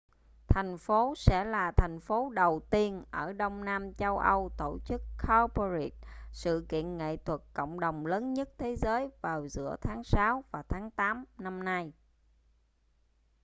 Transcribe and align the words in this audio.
thành 0.47 0.77
phố 0.77 1.13
sẽ 1.17 1.43
là 1.45 1.71
thành 1.71 1.99
phố 1.99 2.29
đầu 2.29 2.59
tiên 2.69 3.03
ở 3.11 3.33
đông 3.33 3.65
nam 3.65 3.93
châu 3.93 4.17
âu 4.17 4.49
tổ 4.57 4.77
chức 4.85 5.01
cowparade 5.19 5.89
sự 6.31 6.65
kiện 6.69 6.97
nghệ 6.97 7.17
thuật 7.17 7.41
cộng 7.53 7.79
đồng 7.79 8.05
lớn 8.05 8.33
nhất 8.33 8.49
thế 8.57 8.75
giới 8.75 9.09
vào 9.21 9.47
giữa 9.47 9.75
tháng 9.81 10.03
sáu 10.03 10.43
và 10.51 10.63
tháng 10.69 10.91
tám 10.91 11.25
năm 11.37 11.63
nay 11.63 11.93